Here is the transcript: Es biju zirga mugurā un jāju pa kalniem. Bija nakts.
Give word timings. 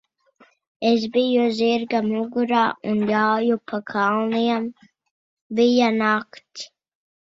Es 0.91 1.03
biju 1.17 1.43
zirga 1.57 2.01
mugurā 2.07 2.63
un 2.95 3.05
jāju 3.13 3.61
pa 3.71 3.83
kalniem. 3.95 4.69
Bija 5.63 5.97
nakts. 6.05 6.71